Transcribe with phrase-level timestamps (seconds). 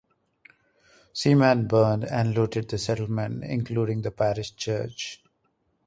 [1.11, 5.21] The seamen burned and looted the settlement, including the parish church.